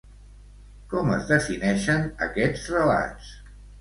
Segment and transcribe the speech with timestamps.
[0.93, 3.29] Com es defineixen aquests relats?